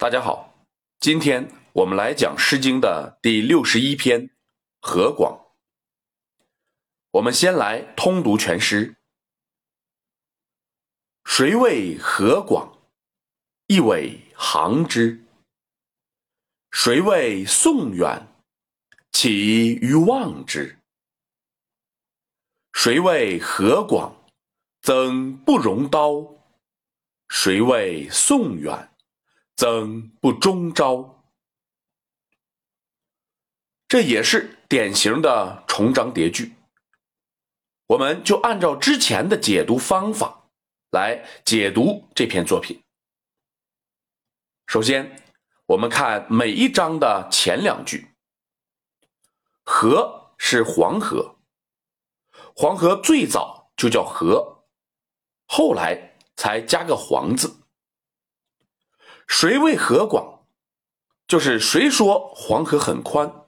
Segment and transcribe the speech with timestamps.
[0.00, 0.66] 大家好，
[0.98, 4.28] 今天我们来讲《诗经》的第六十一篇
[4.80, 5.34] 《河广》。
[7.10, 8.96] 我们先来通读全诗
[11.28, 12.78] ：“谁谓河广？
[13.66, 15.22] 一苇航之。
[16.70, 18.26] 谁谓宋远？
[19.12, 20.78] 起于望之。
[22.72, 24.16] 谁谓河广？
[24.80, 26.26] 曾不容刀。
[27.28, 28.86] 谁谓宋远？”
[29.60, 31.22] 怎不中招，
[33.86, 36.54] 这也是典型的重章叠句。
[37.88, 40.48] 我们就按照之前的解读方法
[40.92, 42.82] 来解读这篇作品。
[44.66, 45.22] 首先，
[45.66, 48.08] 我们看每一章的前两句
[49.66, 51.36] ，“河”是黄河，
[52.56, 54.64] 黄河最早就叫河，
[55.44, 57.59] 后来才加个“黄”字。
[59.30, 60.44] 谁谓河广？
[61.28, 63.46] 就是谁说黄河很宽？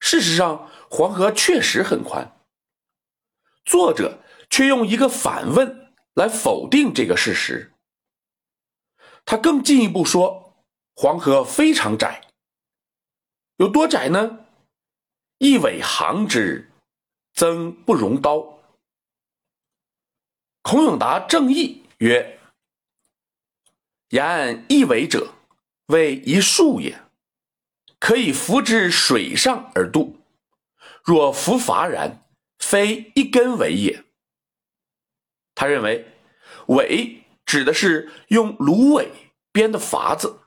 [0.00, 2.36] 事实上，黄河确实很宽。
[3.64, 4.18] 作者
[4.50, 7.72] 却用一个反问来否定这个事实。
[9.24, 10.64] 他更进一步说，
[10.96, 12.32] 黄河非常窄。
[13.58, 14.44] 有多窄呢？
[15.38, 16.72] 一苇行之，
[17.32, 18.58] 曾不容刀。
[20.62, 22.34] 孔永达正义曰。
[24.10, 25.34] 言一苇者，
[25.86, 27.02] 为一树也，
[27.98, 30.18] 可以浮之水上而渡。
[31.04, 32.26] 若浮筏然，
[32.58, 34.04] 非一根苇也。
[35.54, 36.06] 他认为，
[36.68, 39.10] 苇指的是用芦苇
[39.52, 40.40] 编的筏子。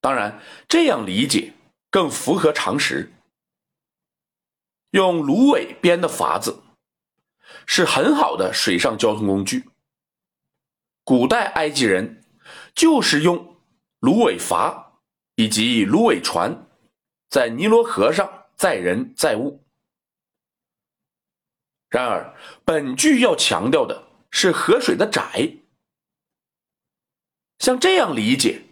[0.00, 1.52] 当然，这样理解
[1.90, 3.12] 更符合常识。
[4.90, 6.62] 用芦苇编的筏子
[7.66, 9.68] 是很好的水上交通工具。
[11.06, 12.24] 古代埃及人
[12.74, 13.58] 就是用
[14.00, 14.86] 芦苇筏
[15.36, 16.66] 以及芦苇船
[17.30, 19.64] 在尼罗河上载人载物。
[21.88, 22.34] 然而，
[22.64, 25.58] 本句要强调的是河水的窄。
[27.60, 28.62] 像这样理解，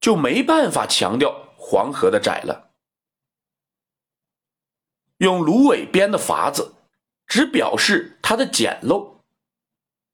[0.00, 2.70] 就没办法强调黄河的窄了。
[5.18, 6.76] 用芦苇编的筏子，
[7.26, 9.18] 只表示它的简陋，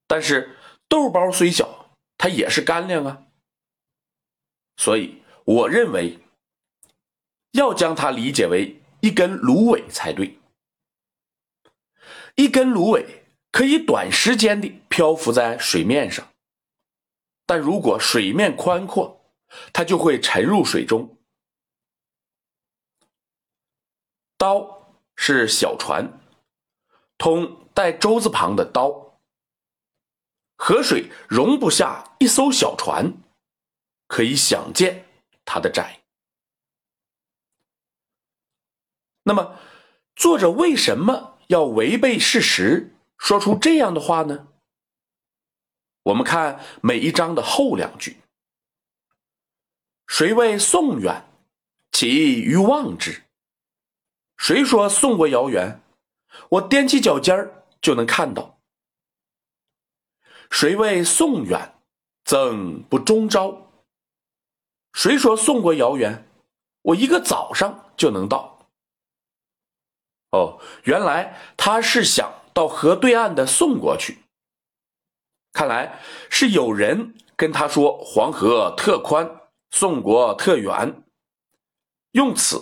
[0.09, 0.57] 但是。
[0.91, 3.27] 豆包虽小，它也是干粮啊。
[4.77, 6.19] 所以我认为
[7.53, 10.37] 要将它理解为一根芦苇才对。
[12.35, 16.27] 一根芦苇可以短时间的漂浮在水面上，
[17.47, 19.33] 但如果水面宽阔，
[19.73, 21.17] 它就会沉入水中。
[24.37, 26.21] 刀是小船，
[27.17, 29.10] 通带舟字旁的刀。
[30.63, 33.15] 河水容不下一艘小船，
[34.07, 35.07] 可以想见
[35.43, 36.03] 它的窄。
[39.23, 39.59] 那么，
[40.15, 44.49] 作者为什么要违背事实，说出这样的话呢？
[46.03, 48.21] 我们看每一章的后两句
[50.07, 51.25] ：“谁谓宋远？
[51.91, 53.23] 其于望之。”
[54.37, 55.81] 谁说宋国遥远？
[56.51, 58.60] 我踮起脚尖儿就能看到。
[60.49, 61.75] 谁谓宋远，
[62.25, 63.71] 曾不中朝？
[64.93, 66.27] 谁说宋国遥远？
[66.83, 68.69] 我一个早上就能到。
[70.31, 74.19] 哦，原来他是想到河对岸的宋国去。
[75.53, 79.41] 看来是有人跟他说黄河特宽，
[79.71, 81.05] 宋国特远，
[82.13, 82.59] 用此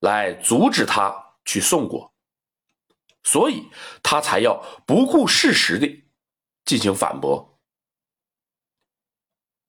[0.00, 2.12] 来阻止他去宋国，
[3.24, 3.68] 所以
[4.02, 6.03] 他才要不顾事实的。
[6.64, 7.58] 进行反驳。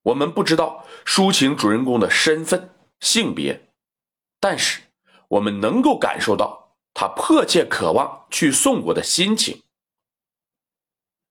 [0.04, 3.74] 我们不知道抒情主人公的身份、性别，
[4.40, 4.84] 但是
[5.30, 9.64] 我们能够感受到他迫切渴望去宋国的心情，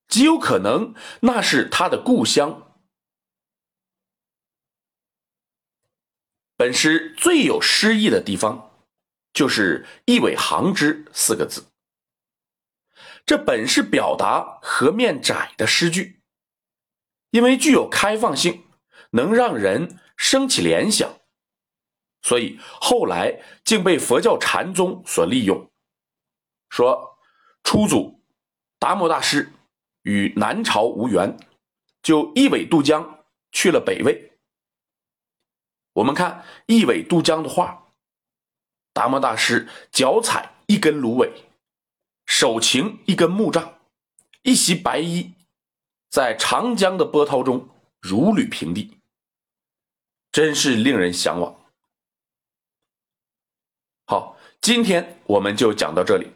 [0.07, 2.77] 极有可能那是他的故乡。
[6.57, 8.71] 本诗最有诗意的地方，
[9.33, 11.65] 就是“一苇航之”四个字。
[13.25, 16.21] 这本是表达河面窄的诗句，
[17.31, 18.65] 因为具有开放性，
[19.11, 21.19] 能让人生起联想，
[22.21, 25.71] 所以后来竟被佛教禅宗所利用。
[26.69, 27.17] 说
[27.63, 28.23] 初祖
[28.77, 29.51] 达摩大师
[30.03, 31.35] 与南朝无缘，
[32.03, 34.33] 就一苇渡江去了北魏。
[35.93, 37.87] 我们看一苇渡江的画，
[38.93, 41.31] 达摩大师脚踩一根芦苇。
[42.37, 43.79] 手擎一根木杖，
[44.41, 45.31] 一袭白衣，
[46.09, 47.69] 在长江的波涛中
[48.01, 48.97] 如履平地，
[50.33, 51.55] 真是令人向往。
[54.07, 56.27] 好，今天我们就讲到这里。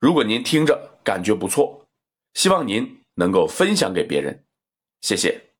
[0.00, 1.86] 如果您听着感觉不错，
[2.34, 4.44] 希望您能够分享给别人，
[5.02, 5.51] 谢谢。